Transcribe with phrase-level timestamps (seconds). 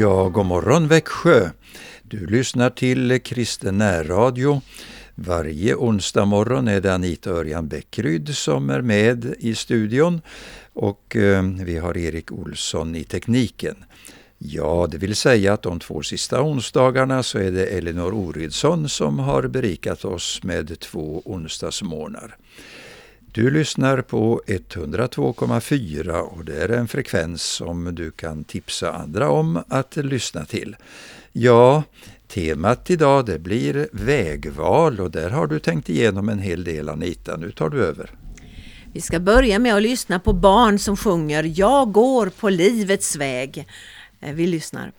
[0.00, 1.50] Ja, god morgon Växjö!
[2.02, 4.62] Du lyssnar till Kristen närradio.
[5.14, 10.20] Varje onsdag morgon är det Anita Örjan Bäckryd som är med i studion
[10.72, 13.76] och eh, vi har Erik Olsson i tekniken.
[14.38, 19.18] Ja, det vill säga att de två sista onsdagarna så är det Elinor Oridsson som
[19.18, 22.36] har berikat oss med två onsdagsmorgnar.
[23.32, 29.62] Du lyssnar på 102,4 och det är en frekvens som du kan tipsa andra om
[29.68, 30.76] att lyssna till.
[31.32, 31.82] Ja,
[32.28, 37.36] temat idag det blir vägval och där har du tänkt igenom en hel del Anita.
[37.36, 38.10] Nu tar du över.
[38.92, 43.66] Vi ska börja med att lyssna på barn som sjunger Jag går på livets väg.
[44.20, 44.92] Eh, vi lyssnar.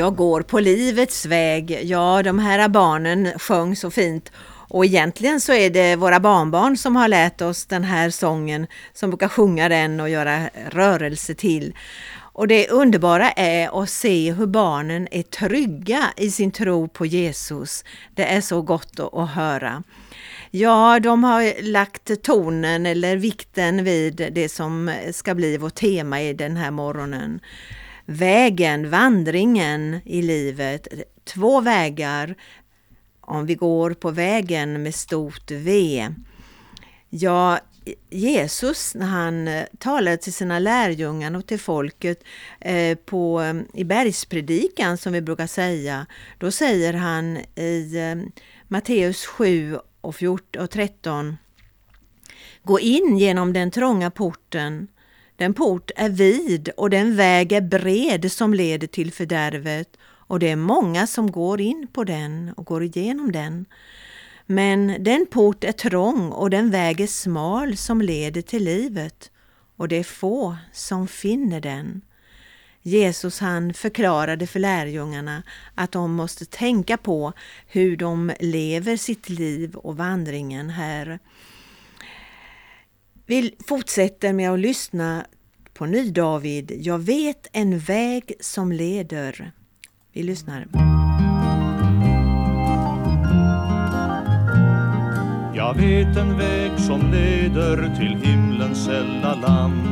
[0.00, 1.80] Jag går på livets väg.
[1.82, 4.32] Ja, de här barnen sjöng så fint.
[4.68, 9.10] Och egentligen så är det våra barnbarn som har lärt oss den här sången, som
[9.10, 11.74] brukar sjunga den och göra rörelse till.
[12.18, 17.84] Och det underbara är att se hur barnen är trygga i sin tro på Jesus.
[18.14, 19.82] Det är så gott att höra.
[20.50, 26.32] Ja, de har lagt tonen eller vikten vid det som ska bli vårt tema i
[26.32, 27.40] den här morgonen
[28.10, 30.88] vägen, vandringen i livet.
[31.24, 32.34] Två vägar
[33.20, 36.08] om vi går på vägen med stort V.
[37.10, 37.58] Ja,
[38.10, 42.24] Jesus när han eh, talade till sina lärjungar och till folket
[42.60, 46.06] eh, på, eh, i bergspredikan som vi brukar säga,
[46.38, 51.36] då säger han i eh, Matteus 7 och 14 och 13
[52.62, 54.88] Gå in genom den trånga porten
[55.40, 60.50] den port är vid och den väg är bred som leder till fördärvet och det
[60.50, 63.66] är många som går in på den och går igenom den.
[64.46, 69.30] Men den port är trång och den väg är smal som leder till livet
[69.76, 72.02] och det är få som finner den.
[72.82, 75.42] Jesus han förklarade för lärjungarna
[75.74, 77.32] att de måste tänka på
[77.66, 81.18] hur de lever sitt liv och vandringen här
[83.30, 85.26] vi fortsätter med att lyssna
[85.74, 86.72] på Ny David.
[86.76, 89.52] Jag vet en väg som leder.
[90.12, 90.66] Vi lyssnar.
[95.56, 99.82] Jag vet en väg som leder till himlens sälla land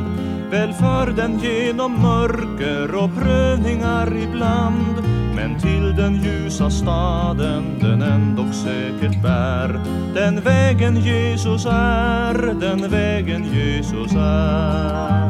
[0.51, 4.97] Väl för den genom mörker och prövningar ibland
[5.39, 9.79] men till den ljusa staden den ändock säkert bär.
[10.13, 15.29] Den vägen Jesus är, den vägen Jesus är.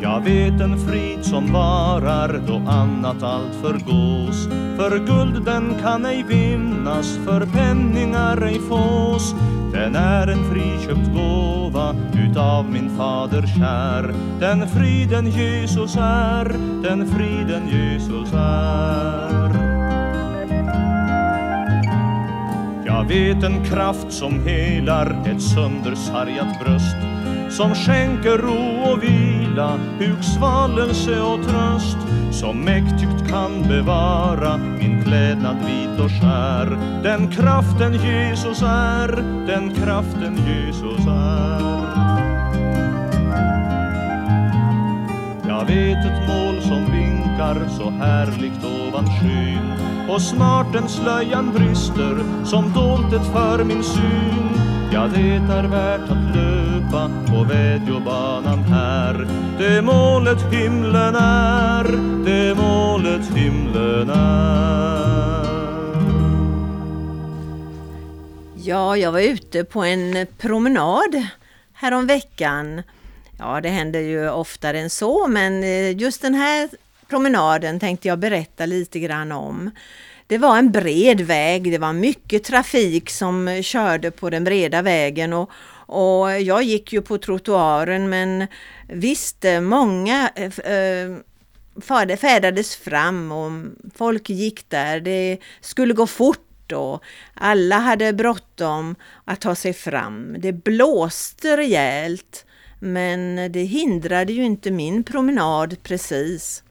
[0.00, 4.48] Jag vet en frid som varar då annat allt förgås.
[4.76, 9.34] För guld den kan ej vinnas, för penningar ej fås.
[9.72, 14.14] Den är en friköpt gåva utav min fader kär.
[14.40, 16.44] Den friden Jesus är,
[16.82, 19.54] den friden Jesus är.
[22.86, 26.96] Jag vet en kraft som helar ett söndersargat bröst
[27.56, 29.43] som skänker ro och vila,
[29.98, 31.98] hugsvallelse och tröst
[32.30, 36.78] som mäktigt kan bevara min klädnad vit och skär.
[37.02, 39.08] Den kraften Jesus är,
[39.46, 41.60] den kraften Jesus är.
[45.48, 49.72] Jag vet ett mål som vinkar så härligt ovan skyn
[50.08, 54.54] och snart den slöjan brister som dolt det för min syn
[54.94, 58.93] Ja, det är värt att löpa på vädjobanan här
[59.58, 61.84] det målet himlen är,
[62.24, 64.44] det målet himlen är
[68.66, 71.26] Ja, jag var ute på en promenad
[71.72, 72.82] häromveckan.
[73.38, 76.68] Ja, det händer ju oftare än så, men eh, just den här
[77.08, 79.70] promenaden tänkte jag berätta lite grann om.
[80.26, 84.82] Det var en bred väg, det var mycket trafik som eh, körde på den breda
[84.82, 85.50] vägen och,
[85.86, 88.46] och jag gick ju på trottoaren men
[88.88, 93.52] visst, eh, många äh, färdades fram och
[93.94, 95.00] folk gick där.
[95.00, 97.02] Det skulle gå fort och
[97.34, 100.36] alla hade bråttom att ta sig fram.
[100.38, 102.46] Det blåste rejält
[102.78, 106.62] men det hindrade ju inte min promenad precis.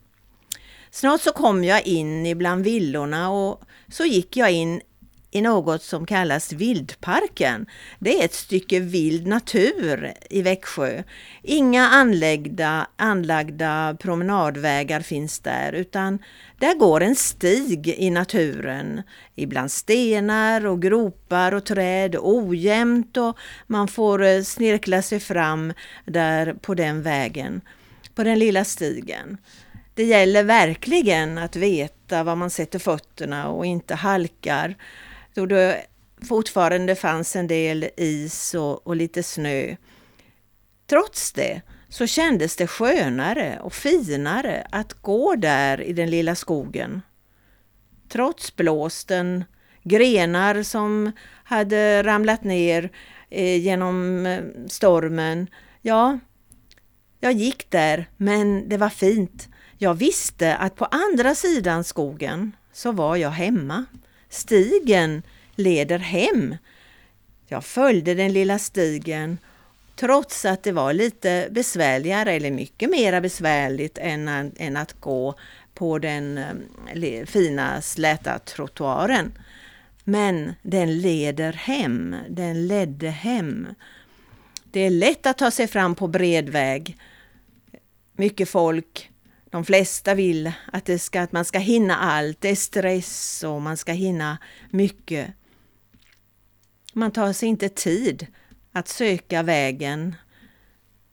[0.91, 3.61] Snart så kom jag in ibland villorna och
[3.91, 4.81] så gick jag in
[5.33, 7.65] i något som kallas Vildparken.
[7.99, 11.03] Det är ett stycke vild natur i Växjö.
[11.43, 16.19] Inga anlagda, anlagda promenadvägar finns där utan
[16.59, 19.01] där går en stig i naturen.
[19.35, 23.37] Ibland stenar och gropar och träd ojämnt och
[23.67, 25.73] man får eh, snirkla sig fram
[26.05, 27.61] där på den vägen,
[28.15, 29.37] på den lilla stigen.
[29.95, 34.75] Det gäller verkligen att veta var man sätter fötterna och inte halkar.
[35.33, 35.85] Då det
[36.27, 39.75] fortfarande fanns en del is och, och lite snö.
[40.87, 47.01] Trots det så kändes det skönare och finare att gå där i den lilla skogen.
[48.09, 49.43] Trots blåsten,
[49.83, 51.11] grenar som
[51.43, 52.89] hade ramlat ner
[53.29, 55.47] eh, genom eh, stormen.
[55.81, 56.19] Ja,
[57.19, 59.47] jag gick där, men det var fint.
[59.77, 63.85] Jag visste att på andra sidan skogen så var jag hemma.
[64.33, 65.23] Stigen
[65.55, 66.57] leder hem.
[67.47, 69.37] Jag följde den lilla stigen
[69.95, 74.27] trots att det var lite besvärligare eller mycket mera besvärligt än,
[74.57, 75.35] än att gå
[75.73, 79.37] på den ehm, fina släta trottoaren.
[80.03, 83.67] Men den leder hem, den ledde hem.
[84.63, 86.97] Det är lätt att ta sig fram på bred väg.
[88.13, 89.09] Mycket folk,
[89.53, 92.41] de flesta vill att, det ska, att man ska hinna allt.
[92.41, 94.37] Det är stress och man ska hinna
[94.69, 95.33] mycket.
[96.93, 98.27] Man tar sig inte tid
[98.71, 100.15] att söka vägen,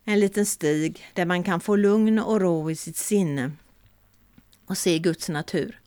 [0.04, 3.52] en liten stig där man kan få lugn och ro i sitt sinne
[4.66, 5.80] och se Guds natur.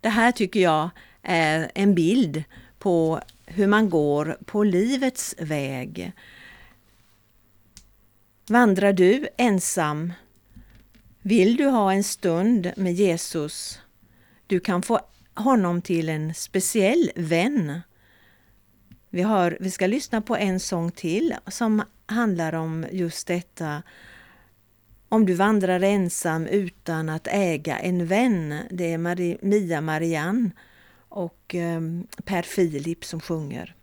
[0.00, 0.90] Det här tycker jag
[1.22, 2.44] är en bild
[2.78, 6.12] på hur man går på livets väg.
[8.48, 10.12] Vandrar du ensam
[11.30, 13.80] vill du ha en stund med Jesus?
[14.46, 15.00] Du kan få
[15.34, 17.80] honom till en speciell vän.
[19.10, 23.82] Vi, har, vi ska lyssna på en sång till som handlar om just detta.
[25.08, 28.54] Om du vandrar ensam utan att äga en vän.
[28.70, 30.50] Det är Marie, Mia Marianne
[31.08, 31.80] och eh,
[32.24, 33.74] Per Filip som sjunger.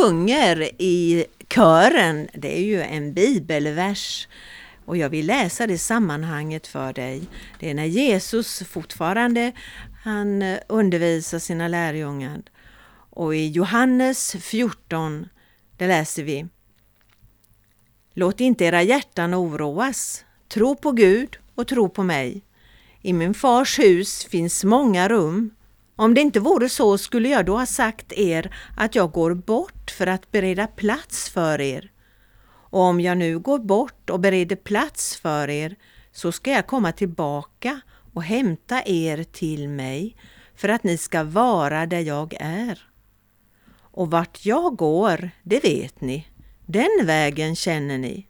[0.00, 4.28] Sjunger i kören, det är ju en bibelvers.
[4.84, 7.22] Och jag vill läsa det sammanhanget för dig.
[7.58, 9.52] Det är när Jesus fortfarande
[10.04, 12.42] han eh, undervisar sina lärjungar.
[13.10, 15.28] Och i Johannes 14,
[15.76, 16.46] där läser vi
[18.14, 20.24] Låt inte era hjärtan oroas.
[20.48, 22.42] Tro på Gud och tro på mig.
[23.02, 25.50] I min fars hus finns många rum.
[26.00, 29.90] Om det inte vore så skulle jag då ha sagt er att jag går bort
[29.90, 31.92] för att bereda plats för er.
[32.70, 35.76] Och om jag nu går bort och bereder plats för er
[36.12, 37.80] så ska jag komma tillbaka
[38.14, 40.16] och hämta er till mig
[40.54, 42.78] för att ni ska vara där jag är.
[43.80, 46.26] Och vart jag går, det vet ni.
[46.66, 48.26] Den vägen känner ni.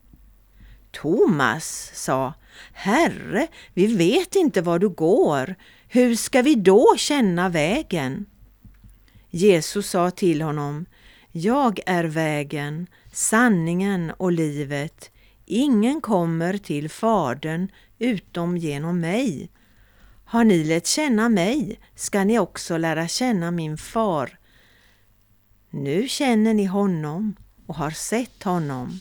[0.90, 2.34] Thomas sa,
[2.72, 5.54] Herre, vi vet inte var du går.
[5.92, 8.26] Hur ska vi då känna vägen?
[9.30, 10.86] Jesus sa till honom,
[11.32, 15.10] Jag är vägen, sanningen och livet.
[15.46, 17.68] Ingen kommer till Fadern
[17.98, 19.50] utom genom mig.
[20.24, 24.38] Har ni lärt känna mig ska ni också lära känna min far.
[25.70, 29.00] Nu känner ni honom och har sett honom.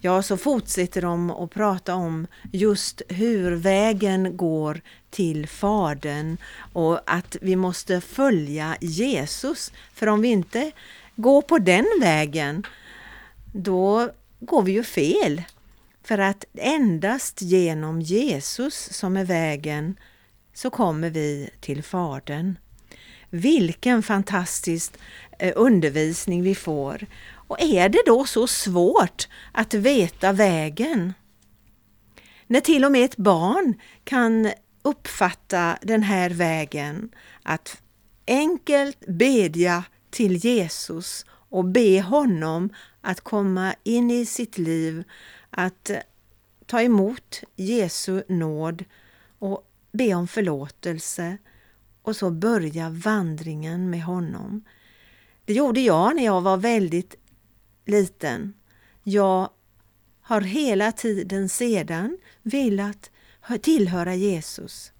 [0.00, 6.36] Ja, så fortsätter de att prata om just hur vägen går till Fadern
[6.72, 9.72] och att vi måste följa Jesus.
[9.94, 10.72] För om vi inte
[11.16, 12.66] går på den vägen,
[13.52, 15.42] då går vi ju fel.
[16.02, 19.96] För att endast genom Jesus som är vägen
[20.54, 22.58] så kommer vi till Fadern.
[23.30, 24.92] Vilken fantastisk
[25.38, 27.06] eh, undervisning vi får
[27.48, 31.14] och är det då så svårt att veta vägen?
[32.46, 33.74] När till och med ett barn
[34.04, 34.50] kan
[34.82, 37.10] uppfatta den här vägen,
[37.42, 37.82] att
[38.26, 45.04] enkelt bedja till Jesus och be honom att komma in i sitt liv,
[45.50, 45.90] att
[46.66, 48.84] ta emot Jesu nåd
[49.38, 49.62] och
[49.92, 51.38] be om förlåtelse
[52.02, 54.64] och så börja vandringen med honom.
[55.44, 57.14] Det gjorde jag när jag var väldigt
[57.88, 58.54] liten.
[59.02, 59.50] Jag
[60.22, 63.10] har hela tiden sedan velat
[63.62, 64.92] tillhöra Jesus.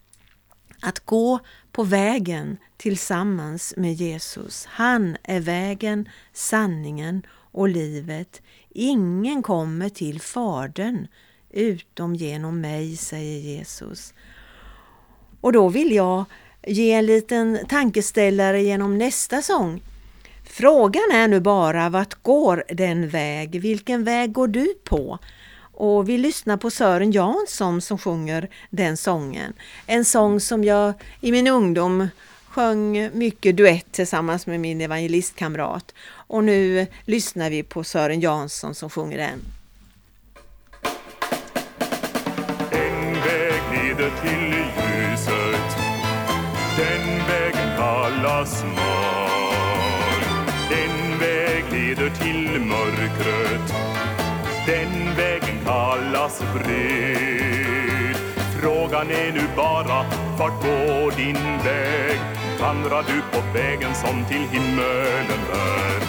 [0.82, 1.38] Att gå
[1.72, 4.66] på vägen tillsammans med Jesus.
[4.66, 8.42] Han är vägen, sanningen och livet.
[8.70, 11.06] Ingen kommer till Fadern
[11.50, 14.14] utom genom mig, säger Jesus.
[15.40, 16.24] Och då vill jag
[16.66, 19.82] ge en liten tankeställare genom nästa sång
[20.58, 23.60] Frågan är nu bara vart går den väg?
[23.60, 25.18] Vilken väg går du på?
[25.74, 29.52] Och vi lyssnar på Sören Jansson som sjunger den sången.
[29.86, 32.08] En sång som jag i min ungdom
[32.48, 35.94] sjöng mycket duett tillsammans med min evangelistkamrat.
[36.10, 39.40] Och nu lyssnar vi på Sören Jansson som sjunger den.
[42.70, 45.76] En väg leder till ljuset
[46.76, 49.27] Den vägen kallas smal
[51.98, 53.74] leder till mörkret
[54.66, 58.16] Den vägen kallas bred
[58.60, 60.04] Frågan är nu bara
[60.38, 62.18] vart går din väg?
[62.60, 66.00] Vandrar du på vägen som till himmelen är?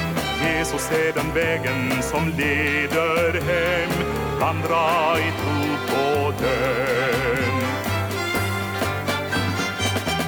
[0.47, 3.89] Jesus är den vägen som leder hem
[4.39, 6.89] Vandra i tro på den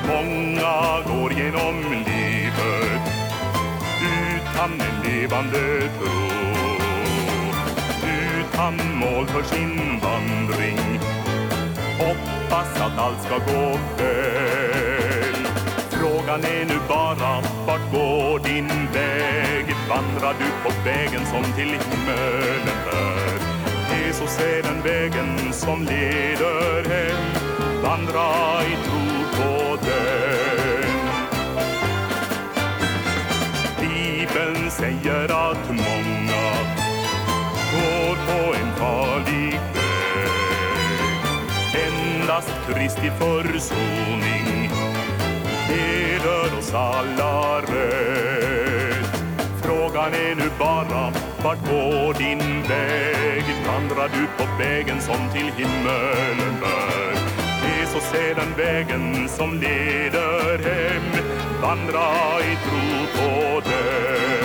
[0.08, 2.11] många går genom livet
[4.62, 6.12] utan en levande tro
[8.08, 11.00] utan mål för sin vandring
[12.00, 15.48] hoppas att allt ska gå väl
[15.90, 19.76] Frågan är nu bara, vart går din väg?
[19.90, 23.40] Vandrar du på vägen som till himmelen bär?
[23.98, 27.24] Jesus är den vägen som leder hem
[27.84, 29.11] Vandra i tro
[34.82, 36.46] säger att många
[37.72, 41.12] går på en farlig väg
[41.88, 44.70] Endast Kristi försoning
[45.70, 49.24] leder oss alla rätt
[49.64, 51.14] Frågan är nu bara,
[51.44, 53.44] vart går din väg?
[53.68, 57.16] Vandrar du på vägen som till himmelen bär?
[57.78, 61.26] Jesus är den vägen som leder hem
[61.62, 64.41] Vandra i tro på den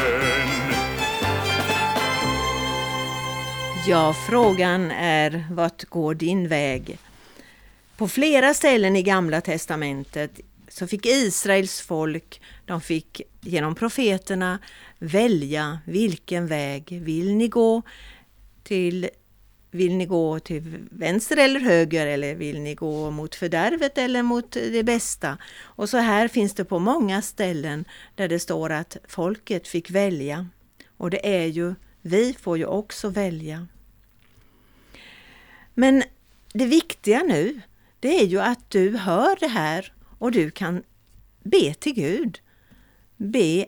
[3.88, 6.98] Ja, frågan är vart går din väg?
[7.96, 14.58] På flera ställen i Gamla Testamentet så fick Israels folk, de fick genom profeterna
[14.98, 17.00] välja vilken väg.
[17.02, 17.82] Vill ni gå
[18.62, 19.08] till
[19.70, 24.52] vill ni gå till vänster eller höger eller vill ni gå mot fördärvet eller mot
[24.52, 25.38] det bästa?
[25.60, 30.46] Och så här finns det på många ställen där det står att folket fick välja.
[30.96, 33.66] Och det är ju, vi får ju också välja.
[35.78, 36.02] Men
[36.52, 37.60] det viktiga nu,
[38.00, 40.82] det är ju att du hör det här och du kan
[41.42, 42.40] be till Gud.
[43.16, 43.66] Be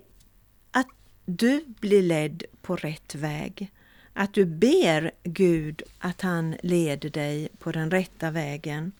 [0.70, 0.88] att
[1.24, 3.72] du blir ledd på rätt väg.
[4.12, 8.92] Att du ber Gud att han leder dig på den rätta vägen.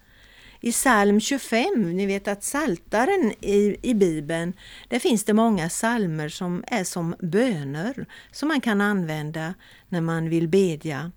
[0.61, 4.53] I psalm 25, ni vet att saltaren i, i Bibeln,
[4.89, 9.55] där finns det många salmer som är som böner som man kan använda
[9.89, 11.13] när man vill bedja.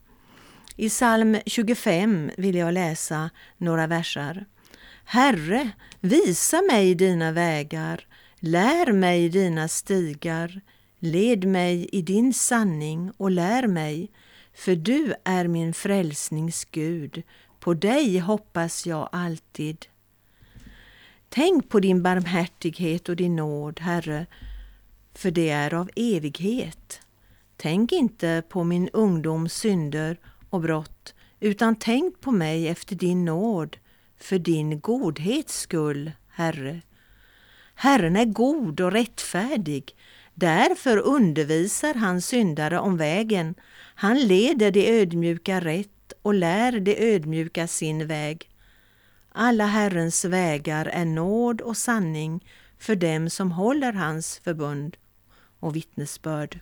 [0.81, 4.45] I psalm 25 vill jag läsa några versar.
[5.03, 8.07] Herre, visa mig dina vägar,
[8.39, 10.61] lär mig dina stigar,
[10.99, 14.11] led mig i din sanning och lär mig,
[14.53, 17.23] för du är min frälsnings Gud,
[17.59, 19.85] på dig hoppas jag alltid.
[21.29, 24.25] Tänk på din barmhärtighet och din nåd, Herre,
[25.13, 27.01] för det är av evighet.
[27.57, 30.17] Tänk inte på min ungdoms synder
[30.51, 33.77] och brott, utan tänk på mig efter din nåd,
[34.17, 36.81] för din godhets skull, Herre.
[37.75, 39.95] Herren är god och rättfärdig,
[40.33, 43.55] därför undervisar han syndare om vägen.
[43.95, 48.49] Han leder de ödmjuka rätt och lär de ödmjuka sin väg.
[49.31, 52.45] Alla Herrens vägar är nåd och sanning
[52.79, 54.97] för dem som håller hans förbund
[55.59, 56.59] och vittnesbörd.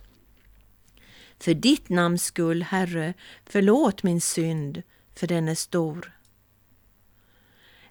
[1.40, 3.14] För ditt namns skull, Herre,
[3.46, 4.82] förlåt min synd,
[5.14, 6.12] för den är stor.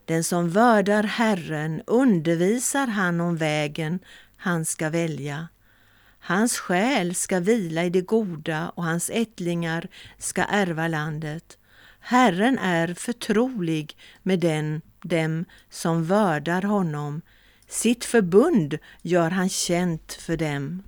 [0.06, 4.00] Den som vördar Herren undervisar han om vägen
[4.38, 5.48] han ska välja.
[6.20, 11.58] Hans själ ska vila i det goda och hans ättlingar ska ärva landet.
[12.00, 17.22] Herren är förtrolig med den, dem som vördar honom.
[17.68, 20.84] Sitt förbund gör han känt för dem.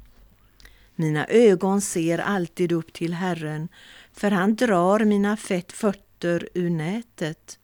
[1.01, 3.67] Mina ögon ser alltid upp till Herren,
[4.13, 7.59] för han drar mina fett fötter ur nätet.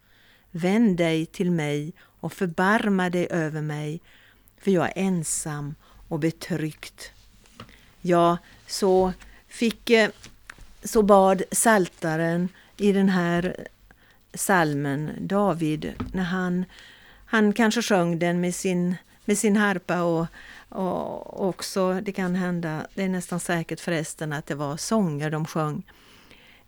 [0.51, 4.01] Vänd dig till mig och förbarma dig över mig,
[4.61, 5.75] för jag är ensam
[6.07, 7.11] och betryckt.
[8.01, 9.13] Ja, så
[9.47, 10.09] fick eh,
[10.83, 13.67] så bad saltaren i den här
[14.33, 16.65] salmen David när han,
[17.25, 18.95] han kanske sjöng den med sin,
[19.25, 20.27] med sin harpa och,
[20.69, 25.45] och också, det kan hända, det är nästan säkert förresten att det var sånger de
[25.45, 25.83] sjöng.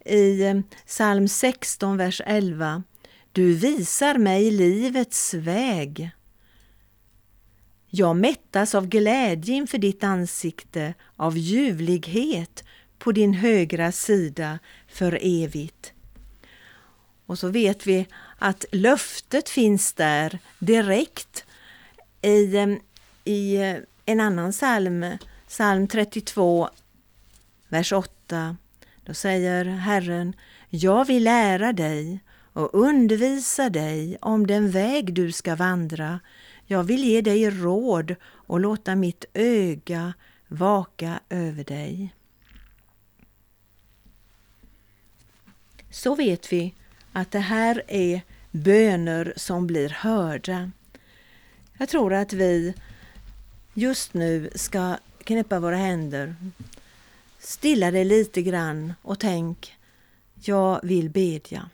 [0.06, 2.84] I eh, psalm 16, vers 11
[3.32, 6.12] du visar mig livets väg.
[7.90, 12.64] Jag mättas av glädje inför ditt ansikte, av ljuvlighet
[12.98, 15.94] på din högra sida för evigt.
[17.26, 18.08] Och så vet vi
[18.38, 21.46] att löftet finns där direkt
[22.22, 22.68] i, eh,
[23.30, 25.06] i eh, en annan psalm,
[25.48, 26.70] psalm 32,
[27.68, 28.58] vers 8.
[29.06, 30.34] Då säger Herren,
[30.70, 32.20] jag vill lära dig
[32.54, 36.20] och undervisa dig om den väg du ska vandra.
[36.66, 40.14] Jag vill ge dig råd och låta mitt öga
[40.48, 42.16] vaka över dig.
[45.90, 46.76] Så vet vi
[47.14, 50.72] att det här är böner som blir hörda.
[51.78, 52.74] Jag tror att vi
[53.80, 56.36] just nu ska knäppa våra händer,
[57.40, 59.76] stilla dig lite grann och tänk,
[60.34, 61.70] jag vill bedja.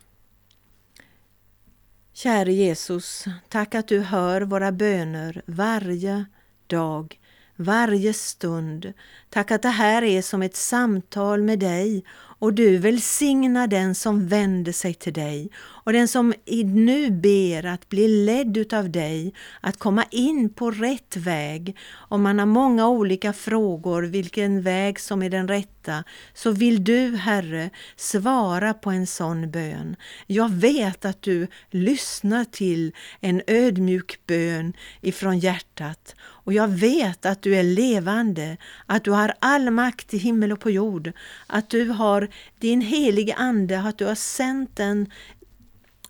[2.14, 6.26] Käre Jesus, tack att du hör våra böner varje
[6.68, 7.20] dag,
[7.56, 8.94] varje stund.
[9.30, 12.04] Tack att det här är som ett samtal med dig
[12.46, 16.34] och du välsignar den som vänder sig till dig och den som
[16.66, 21.78] nu ber att bli ledd utav dig, att komma in på rätt väg.
[21.92, 26.04] Om man har många olika frågor, vilken väg som är den rätta,
[26.34, 29.96] så vill du, Herre, svara på en sån bön.
[30.28, 37.42] Jag vet att du lyssnar till en ödmjuk bön ifrån hjärtat och jag vet att
[37.42, 41.12] du är levande, att du har all makt i himmel och på jord,
[41.48, 42.30] att du har
[42.60, 45.12] din helige Ande, att du har sänt den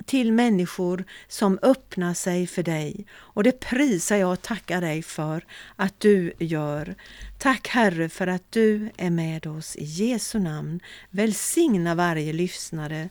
[0.06, 3.06] till människor som öppnar sig för dig.
[3.12, 5.46] Och det prisar jag och tackar dig för
[5.76, 6.96] att du gör.
[7.38, 9.76] Tack Herre för att du är med oss.
[9.76, 10.80] I Jesu namn.
[11.10, 13.10] Välsigna varje lyssnare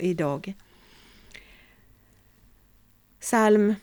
[0.00, 0.54] idag.
[3.20, 3.74] Psalm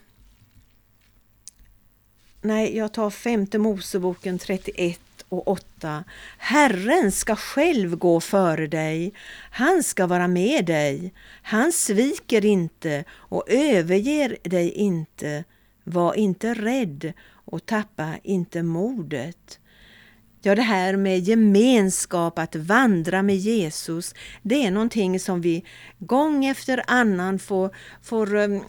[2.46, 6.04] Nej, jag tar femte Moseboken 31 och 8.
[6.38, 9.12] Herren ska själv gå före dig.
[9.50, 11.14] Han ska vara med dig.
[11.42, 15.44] Han sviker inte och överger dig inte.
[15.84, 19.60] Var inte rädd och tappa inte modet.
[20.42, 25.64] Ja, det här med gemenskap, att vandra med Jesus, det är någonting som vi
[25.98, 28.60] gång efter annan får, får, eh,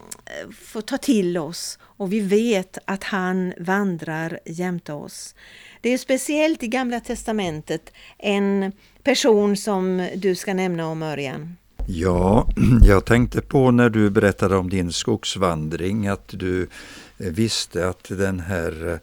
[0.50, 5.34] får ta till oss och vi vet att han vandrar jämte oss.
[5.80, 11.56] Det är speciellt i Gamla Testamentet en person som du ska nämna om Örjan.
[11.86, 12.48] Ja,
[12.82, 16.68] jag tänkte på när du berättade om din skogsvandring att du
[17.16, 19.00] visste att den här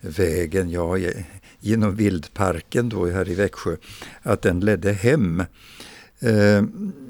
[0.00, 0.98] vägen, ja,
[1.60, 3.76] genom vildparken då här i Växjö,
[4.22, 5.42] att den ledde hem.
[6.20, 6.62] Eh,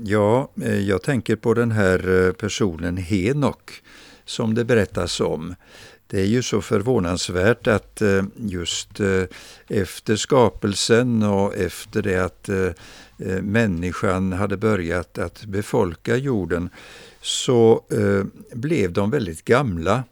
[0.05, 3.83] ja, eh, jag tänker på den här eh, personen Henok
[4.29, 5.55] som det berättas om.
[6.07, 9.23] Det är ju så förvånansvärt att eh, just eh,
[9.69, 12.71] efter skapelsen och efter det att eh,
[13.43, 16.71] människan hade börjat att befolka jorden
[17.23, 17.83] så
[18.53, 20.05] blev de väldigt gamla.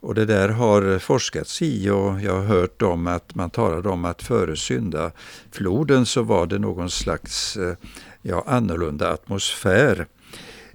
[0.00, 4.04] Och det där har forskats i och jag har hört om att man talade om
[4.04, 7.58] att före syndafloden så var det någon slags
[8.22, 10.06] ja, annorlunda atmosfär.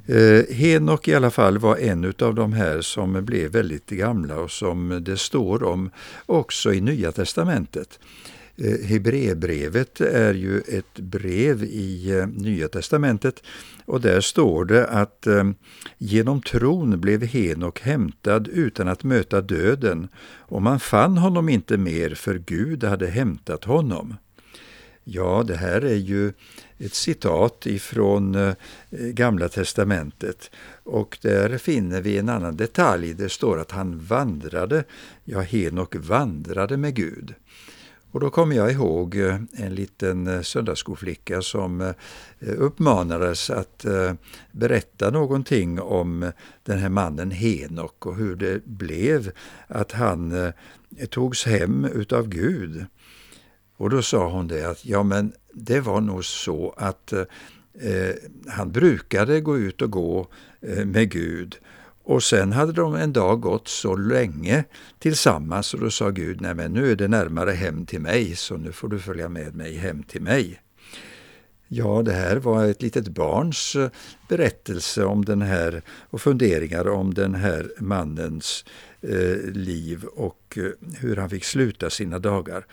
[0.05, 4.51] Eh, Henok i alla fall var en av de här som blev väldigt gamla och
[4.51, 5.89] som det står om
[6.25, 7.99] också i Nya testamentet.
[8.61, 13.43] Eh, Hebreerbrevet är ju ett brev i eh, Nya testamentet
[13.85, 15.43] och där står det att eh,
[15.97, 20.07] genom tron blev Henok hämtad utan att möta döden
[20.37, 24.15] och man fann honom inte mer för Gud hade hämtat honom.
[25.03, 26.33] Ja, det här är ju
[26.79, 28.53] ett citat ifrån eh,
[28.89, 30.51] Gamla testamentet
[30.83, 33.13] och där finner vi en annan detalj.
[33.13, 34.83] Det står att han vandrade,
[35.23, 37.33] ja Henok vandrade med Gud.
[38.11, 41.93] Och då kommer jag ihåg eh, en liten eh, söndagsskolflicka som
[42.39, 43.85] uppmanades att
[44.51, 46.31] berätta någonting om
[46.63, 49.31] den här mannen Henok och hur det blev
[49.67, 50.51] att han
[51.09, 52.85] togs hem utav Gud.
[53.79, 57.23] Och då sa hon det att ja men det var nog så att eh,
[57.81, 58.15] eh,
[58.47, 60.27] han brukade gå ut och gå
[60.61, 61.57] eh, med Gud
[62.03, 64.63] och sen hade de en dag gått så länge
[64.99, 68.57] tillsammans och då sa Gud, nej men nu är det närmare hem till mig så
[68.57, 70.61] nu får du följa med mig hem till mig.
[71.67, 73.89] Ja, det här var ett litet barns eh,
[74.27, 78.65] berättelse om den här och funderingar om den här mannens
[79.01, 82.65] eh, liv och eh, hur han fick sluta sina dagar.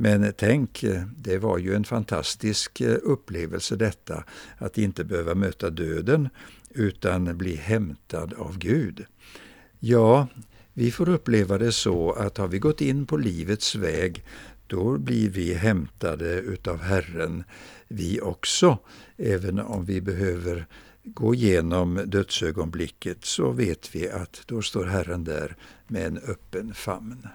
[0.00, 4.24] Men tänk, eh, det var ju en fantastisk eh, upplevelse detta,
[4.58, 6.28] att inte behöva möta döden
[6.70, 9.04] utan bli hämtad av Gud.
[9.78, 10.26] Ja,
[10.72, 14.24] vi får uppleva det så att har vi gått in på livets väg,
[14.66, 17.44] då blir vi hämtade utav Herren,
[17.88, 18.78] vi också.
[19.16, 20.66] Även om vi behöver
[21.02, 25.56] gå igenom dödsögonblicket så vet vi att då står Herren där
[25.86, 27.26] med en öppen famn.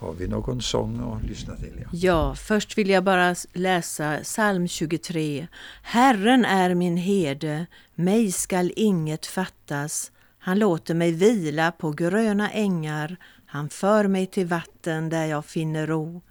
[0.00, 1.72] Har vi någon sång att lyssna till?
[1.80, 1.88] Ja.
[1.92, 5.46] ja, först vill jag bara läsa psalm 23.
[5.82, 10.12] Herren är min herde, mig skall inget fattas.
[10.38, 15.86] Han låter mig vila på gröna ängar, han för mig till vatten där jag finner
[15.86, 16.22] ro.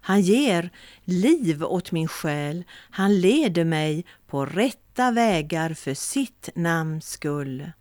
[0.00, 0.70] Han ger
[1.04, 7.72] liv åt min själ, han leder mig på rätta vägar för sitt namns skull.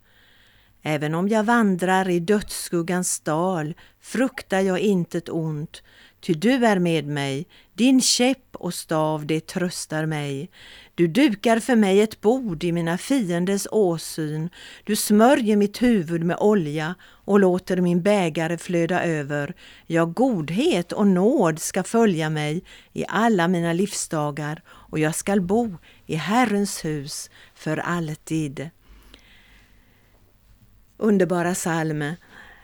[0.86, 5.84] Även om jag vandrar i dödsskuggans dal fruktar jag intet ont,
[6.22, 10.50] ty du är med mig, din käpp och stav det tröstar mig.
[10.96, 14.50] Du dukar för mig ett bord i mina fienders åsyn,
[14.84, 19.54] du smörjer mitt huvud med olja och låter min bägare flöda över.
[19.88, 25.78] Ja, godhet och nåd ska följa mig i alla mina livsdagar och jag skall bo
[26.06, 28.70] i Herrens hus för alltid.
[30.98, 32.04] Underbara psalm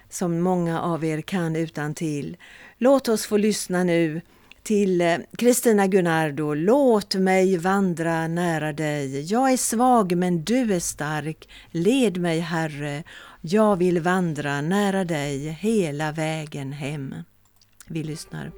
[0.10, 2.38] som många av er kan utan till.
[2.78, 4.22] Låt oss få lyssna nu
[4.64, 6.54] till eh, Kristina Gunnardo.
[6.54, 9.22] Låt mig vandra nära dig.
[9.32, 11.50] Jag är svag men du är stark.
[11.72, 13.04] Led mig Herre.
[13.42, 17.16] Jag vill vandra nära dig hela vägen hem.
[17.88, 18.52] Vi lyssnar.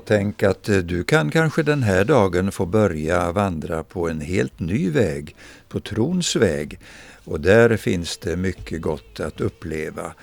[0.00, 4.20] Och tänk att eh, du kan kanske den här dagen få börja vandra på en
[4.20, 5.36] helt ny väg,
[5.68, 6.78] på trons väg.
[7.24, 10.14] Och där finns det mycket gott att uppleva.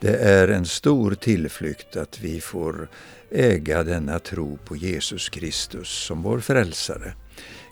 [0.00, 2.88] Det är en stor tillflykt att vi får
[3.30, 7.12] äga denna tro på Jesus Kristus som vår frälsare.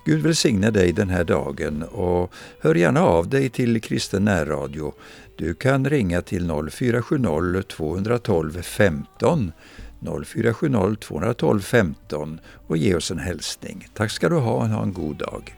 [0.05, 4.94] Gud välsigne dig den här dagen och hör gärna av dig till Kristen närradio.
[5.37, 9.53] Du kan ringa till 0470 212 15
[10.00, 13.88] 0470 212 15 och ge oss en hälsning.
[13.94, 15.58] Tack ska du ha och ha en god dag.